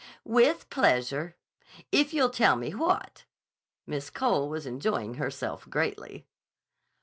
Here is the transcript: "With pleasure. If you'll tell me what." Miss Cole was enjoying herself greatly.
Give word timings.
"With 0.25 0.67
pleasure. 0.71 1.35
If 1.91 2.11
you'll 2.11 2.31
tell 2.31 2.55
me 2.55 2.73
what." 2.73 3.25
Miss 3.85 4.09
Cole 4.09 4.49
was 4.49 4.65
enjoying 4.65 5.13
herself 5.13 5.69
greatly. 5.69 6.25